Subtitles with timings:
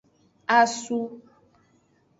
[0.57, 0.99] Asu.